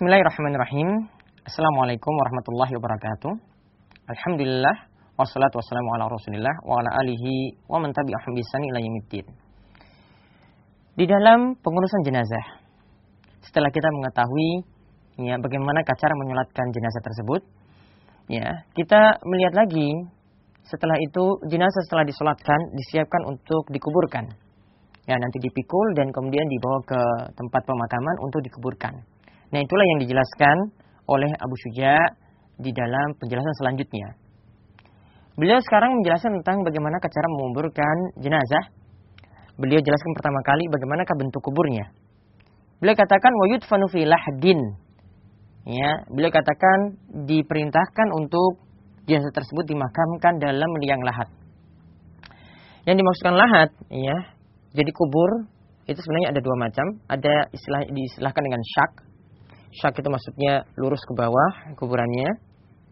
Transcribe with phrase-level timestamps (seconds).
[0.00, 1.12] Bismillahirrahmanirrahim.
[1.44, 3.32] Assalamualaikum warahmatullahi wabarakatuh.
[4.08, 4.88] Alhamdulillah
[5.20, 8.80] wassalatu wassalamu ala Rasulillah wa ala alihi wa man tabi'ahum bi ila.
[10.96, 12.64] Di dalam pengurusan jenazah,
[13.44, 14.64] setelah kita mengetahui
[15.20, 17.40] ya bagaimana cara menyolatkan jenazah tersebut,
[18.32, 20.00] ya, kita melihat lagi
[20.64, 24.32] setelah itu jenazah setelah disolatkan disiapkan untuk dikuburkan.
[25.04, 27.00] Ya, nanti dipikul dan kemudian dibawa ke
[27.36, 29.19] tempat pemakaman untuk dikuburkan.
[29.50, 30.56] Nah, itulah yang dijelaskan
[31.10, 31.98] oleh Abu Syuja
[32.60, 34.14] di dalam penjelasan selanjutnya.
[35.34, 38.64] Beliau sekarang menjelaskan tentang bagaimana cara menguburkan jenazah.
[39.56, 41.90] Beliau jelaskan pertama kali bagaimanakah bentuk kuburnya.
[42.80, 44.60] Beliau katakan wayud fi lahdin.
[45.68, 46.96] Ya, beliau katakan
[47.28, 48.64] diperintahkan untuk
[49.04, 51.28] jenazah tersebut dimakamkan dalam liang lahat.
[52.88, 54.16] Yang dimaksudkan lahat, ya,
[54.72, 55.50] jadi kubur
[55.84, 56.86] itu sebenarnya ada dua macam.
[57.10, 58.92] Ada istilah diistilahkan dengan syak.
[59.70, 62.42] Syak itu maksudnya lurus ke bawah kuburannya,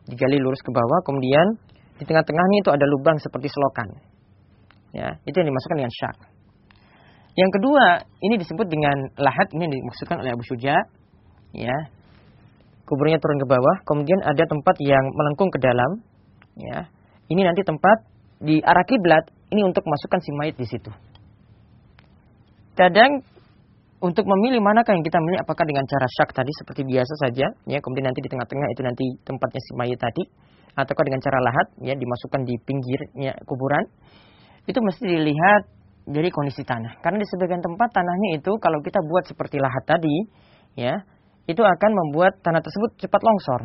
[0.07, 1.59] digali lurus ke bawah, kemudian
[1.99, 3.89] di tengah-tengahnya itu ada lubang seperti selokan.
[4.95, 6.17] Ya, itu yang dimasukkan dengan syak.
[7.35, 7.85] Yang kedua,
[8.25, 10.75] ini disebut dengan lahat, ini dimaksudkan oleh Abu Suja.
[11.55, 11.77] Ya,
[12.87, 16.03] kuburnya turun ke bawah, kemudian ada tempat yang melengkung ke dalam.
[16.59, 16.91] Ya,
[17.31, 18.07] ini nanti tempat
[18.39, 20.91] di arah kiblat, ini untuk masukkan si mayat di situ.
[22.79, 23.23] Kadang
[23.99, 25.43] untuk memilih manakah yang kita milih?
[25.43, 27.79] Apakah dengan cara syak tadi seperti biasa saja ya?
[27.83, 30.23] Kemudian nanti di tengah-tengah itu nanti tempatnya si mayat tadi.
[30.79, 31.99] Ataukah dengan cara lahat ya?
[31.99, 33.83] Dimasukkan di pinggirnya kuburan.
[34.71, 35.63] Itu mesti dilihat
[36.07, 37.03] dari kondisi tanah.
[37.03, 40.15] Karena di sebagian tempat tanahnya itu kalau kita buat seperti lahat tadi
[40.79, 40.95] ya
[41.51, 43.61] itu akan membuat tanah tersebut cepat longsor.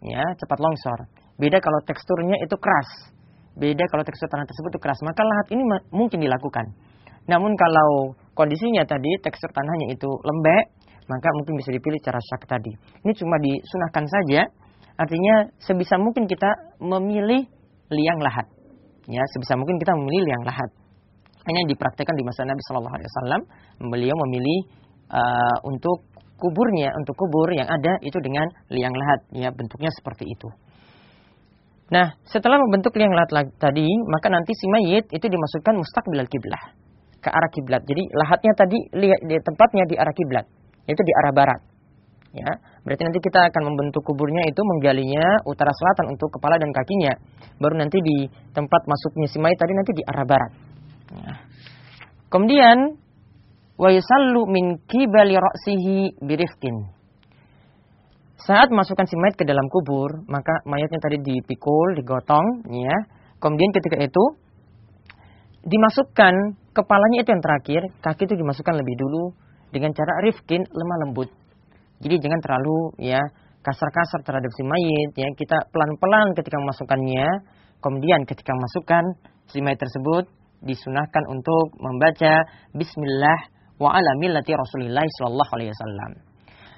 [0.00, 1.12] Ya cepat longsor.
[1.36, 3.12] Beda kalau teksturnya itu keras.
[3.52, 4.96] Beda kalau tekstur tanah tersebut itu keras.
[5.04, 5.62] Maka lahat ini
[5.92, 6.72] mungkin dilakukan.
[7.28, 10.64] Namun kalau kondisinya tadi tekstur tanahnya itu lembek,
[11.08, 12.70] maka mungkin bisa dipilih cara syak tadi.
[13.02, 14.44] Ini cuma disunahkan saja,
[15.00, 17.48] artinya sebisa mungkin kita memilih
[17.88, 18.46] liang lahat.
[19.08, 20.70] Ya, sebisa mungkin kita memilih liang lahat.
[21.46, 23.42] Yang dipraktekkan di masa Nabi Shallallahu Alaihi Wasallam.
[23.86, 24.58] Beliau memilih
[25.14, 26.10] uh, untuk
[26.42, 29.20] kuburnya, untuk kubur yang ada itu dengan liang lahat.
[29.30, 30.50] Ya, bentuknya seperti itu.
[31.86, 36.75] Nah, setelah membentuk liang lahat tadi, maka nanti si mayit itu dimasukkan mustaqbil kiblah
[37.26, 37.82] ke arah kiblat.
[37.82, 40.46] Jadi lahatnya tadi lihat di tempatnya di arah kiblat,
[40.86, 41.60] yaitu di arah barat.
[42.36, 42.52] Ya,
[42.84, 47.16] berarti nanti kita akan membentuk kuburnya itu menggalinya utara selatan untuk kepala dan kakinya.
[47.56, 50.52] Baru nanti di tempat masuknya si mayat tadi nanti di arah barat.
[51.16, 51.32] Ya.
[52.28, 53.00] Kemudian
[53.80, 56.92] wa yusallu min kibali ra'sihi birifkin.
[58.36, 62.96] Saat masukkan si mayat ke dalam kubur, maka mayatnya tadi dipikul, digotong, ya.
[63.40, 64.24] Kemudian ketika itu
[65.64, 66.34] dimasukkan
[66.76, 69.32] kepalanya itu yang terakhir, kaki itu dimasukkan lebih dulu
[69.72, 71.32] dengan cara rifkin lemah lembut.
[72.04, 73.20] Jadi jangan terlalu ya
[73.64, 75.28] kasar-kasar terhadap si mayit ya.
[75.32, 77.56] Kita pelan-pelan ketika memasukkannya.
[77.80, 79.04] Kemudian ketika masukkan
[79.48, 80.28] si mayit tersebut
[80.64, 83.38] disunahkan untuk membaca bismillah
[83.76, 86.10] wa ala millati Rasulillah sallallahu alaihi wasallam.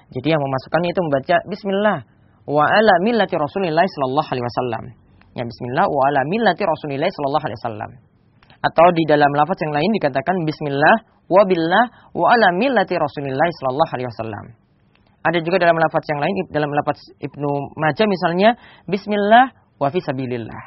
[0.09, 1.99] Jadi yang memasukkannya itu membaca bismillah
[2.49, 4.85] wa ala millati Rasulillah sallallahu alaihi wasallam.
[5.37, 7.91] Ya bismillah wa ala millati Rasulillah sallallahu alaihi wasallam.
[8.59, 10.97] Atau di dalam lafaz yang lain dikatakan Bismillah
[11.31, 11.85] wa billah
[12.17, 14.45] wa ala millati Rasulillah sallallahu alaihi wasallam.
[15.23, 18.59] Ada juga dalam lafaz yang lain dalam lafaz Ibnu Majah misalnya
[18.91, 20.63] Bismillah wa fi sabilillah.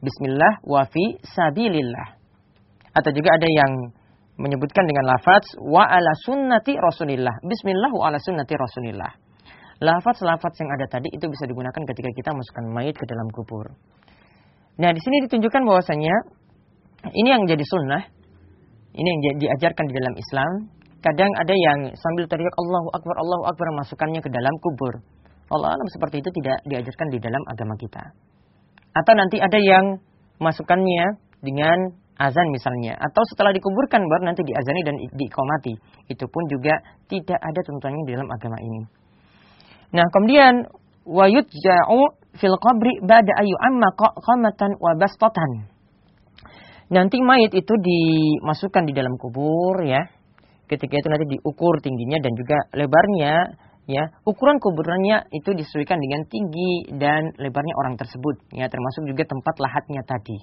[0.00, 2.16] Bismillah wa fi sabilillah.
[2.94, 3.92] Atau juga ada yang
[4.40, 7.44] menyebutkan dengan lafaz wa ala sunnati Rasulillah.
[7.44, 9.12] Bismillah wa ala sunnati Rasulillah.
[9.82, 13.74] Lafaz-lafaz yang ada tadi itu bisa digunakan ketika kita masukkan mayat ke dalam kubur.
[14.78, 16.14] Nah, di sini ditunjukkan bahwasanya
[17.12, 18.02] ini yang jadi sunnah.
[18.94, 20.50] Ini yang diajarkan di dalam Islam.
[21.04, 25.04] Kadang ada yang sambil teriak Allahu Akbar, Allahu Akbar masukkannya ke dalam kubur.
[25.52, 28.00] Allah alam seperti itu tidak diajarkan di dalam agama kita.
[28.96, 30.00] Atau nanti ada yang
[30.40, 32.96] masukkannya dengan azan misalnya.
[32.96, 35.74] Atau setelah dikuburkan baru nanti diazani dan diikomati.
[36.08, 36.80] Itu pun juga
[37.10, 38.80] tidak ada tuntunannya di dalam agama ini.
[39.92, 40.64] Nah kemudian
[41.04, 42.00] wayut ja'u
[42.40, 44.96] fil qabri ba'da ayu amma qamatan wa.
[46.94, 49.98] Nanti mayat itu dimasukkan di dalam kubur ya.
[50.70, 53.34] Ketika itu nanti diukur tingginya dan juga lebarnya
[53.90, 54.04] ya.
[54.22, 60.06] Ukuran kuburannya itu disesuaikan dengan tinggi dan lebarnya orang tersebut ya, termasuk juga tempat lahatnya
[60.06, 60.38] tadi.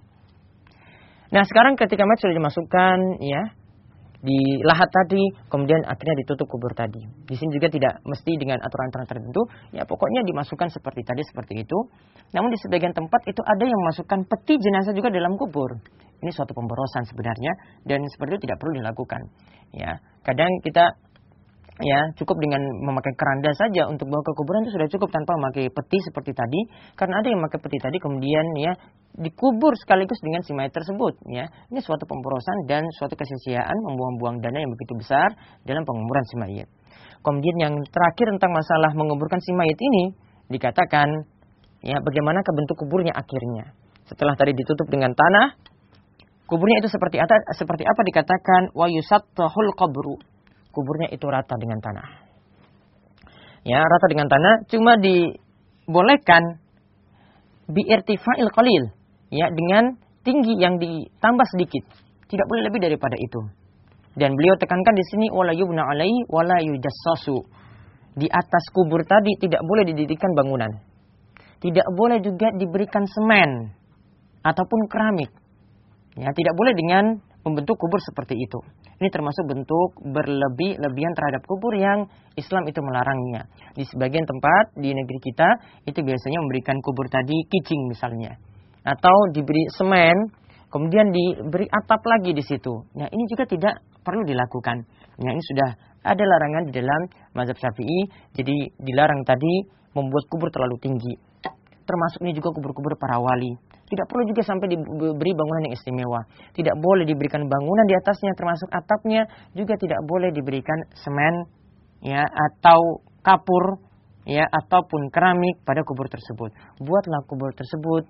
[1.32, 3.42] Nah, sekarang ketika mayat sudah dimasukkan ya,
[4.22, 7.02] di lahat tadi, kemudian akhirnya ditutup kubur tadi.
[7.26, 9.42] Di sini juga tidak mesti dengan aturan-aturan tertentu,
[9.74, 11.78] ya pokoknya dimasukkan seperti tadi seperti itu.
[12.36, 15.80] Namun di sebagian tempat itu ada yang memasukkan peti jenazah juga dalam kubur.
[16.22, 19.22] Ini suatu pemborosan sebenarnya dan seperti itu tidak perlu dilakukan.
[19.74, 20.94] Ya, kadang kita
[21.82, 25.68] ya cukup dengan memakai keranda saja untuk bawa ke kuburan itu sudah cukup tanpa memakai
[25.74, 26.62] peti seperti tadi.
[26.94, 28.74] Karena ada yang memakai peti tadi kemudian ya
[29.18, 31.50] dikubur sekaligus dengan si mayat tersebut ya.
[31.74, 35.34] Ini suatu pemborosan dan suatu kesia-siaan membuang-buang dana yang begitu besar
[35.66, 36.70] dalam penguburan si mayat.
[37.22, 40.04] Kemudian yang terakhir tentang masalah menguburkan si mayat ini
[40.50, 41.08] dikatakan
[41.82, 43.74] ya bagaimana bentuk kuburnya akhirnya.
[44.06, 45.71] Setelah tadi ditutup dengan tanah
[46.52, 50.20] kuburnya itu seperti apa seperti apa dikatakan wa yusattahul qabru
[50.72, 52.08] kuburnya itu rata dengan tanah.
[53.62, 56.58] Ya, rata dengan tanah cuma dibolehkan
[57.70, 58.84] biirtifa'il qalil,
[59.30, 61.86] ya, dengan tinggi yang ditambah sedikit.
[62.26, 63.42] Tidak boleh lebih daripada itu.
[64.16, 67.44] Dan beliau tekankan di sini wala yubna alaihi wala yujassasu.
[68.12, 70.72] Di atas kubur tadi tidak boleh didirikan bangunan.
[71.62, 73.72] Tidak boleh juga diberikan semen
[74.42, 75.32] ataupun keramik.
[76.20, 77.04] Ya, tidak boleh dengan
[77.48, 78.60] membentuk kubur seperti itu.
[79.02, 82.06] Ini termasuk bentuk berlebih-lebihan terhadap kubur yang
[82.38, 83.50] Islam itu melarangnya.
[83.74, 85.50] Di sebagian tempat di negeri kita
[85.90, 88.38] itu biasanya memberikan kubur tadi kicing misalnya.
[88.86, 90.36] Atau diberi semen,
[90.70, 92.86] kemudian diberi atap lagi di situ.
[92.94, 93.74] Nah ini juga tidak
[94.06, 94.78] perlu dilakukan.
[95.18, 95.70] Nah ini sudah
[96.06, 97.02] ada larangan di dalam
[97.34, 98.06] mazhab syafi'i.
[98.38, 99.66] Jadi dilarang tadi
[99.98, 101.14] membuat kubur terlalu tinggi.
[101.88, 106.24] Termasuk ini juga kubur-kubur para wali tidak perlu juga sampai diberi bangunan yang istimewa.
[106.56, 109.28] Tidak boleh diberikan bangunan di atasnya termasuk atapnya.
[109.52, 111.44] Juga tidak boleh diberikan semen
[112.00, 113.84] ya atau kapur
[114.24, 116.56] ya ataupun keramik pada kubur tersebut.
[116.80, 118.08] Buatlah kubur tersebut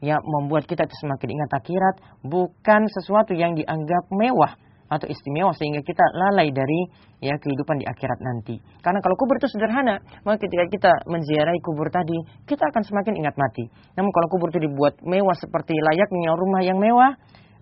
[0.00, 1.94] ya membuat kita semakin ingat akhirat
[2.24, 4.56] bukan sesuatu yang dianggap mewah
[4.88, 6.88] atau istimewa sehingga kita lalai dari
[7.20, 8.56] ya kehidupan di akhirat nanti.
[8.80, 12.16] Karena kalau kubur itu sederhana, maka ketika kita menziarahi kubur tadi,
[12.48, 13.68] kita akan semakin ingat mati.
[13.94, 17.12] Namun kalau kubur itu dibuat mewah seperti layaknya rumah yang mewah,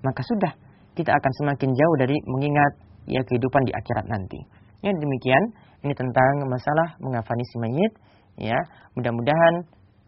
[0.06, 0.54] maka sudah
[0.94, 2.72] kita akan semakin jauh dari mengingat
[3.10, 4.40] ya kehidupan di akhirat nanti.
[4.80, 5.42] Ya demikian
[5.82, 7.92] ini tentang masalah mengafani si mayit
[8.38, 8.58] ya.
[8.94, 9.54] Mudah-mudahan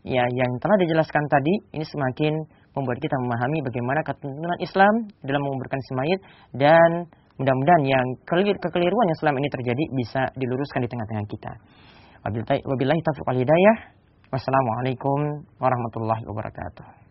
[0.07, 2.35] ya yang telah dijelaskan tadi ini semakin
[2.77, 4.95] membuat kita memahami bagaimana ketentuan Islam
[5.25, 6.21] dalam menguburkan si mayit
[6.57, 6.91] dan
[7.39, 11.53] mudah-mudahan yang kekeliruan yang selama ini terjadi bisa diluruskan di tengah-tengah kita.
[12.67, 13.77] Wabillahi taufiq wal hidayah.
[14.29, 17.08] Wassalamualaikum warahmatullahi wabarakatuh.